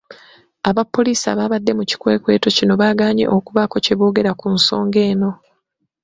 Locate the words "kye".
3.85-3.95